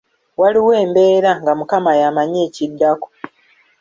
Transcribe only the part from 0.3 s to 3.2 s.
Waliwo embeera nga mukama y’amanyi ekiddako.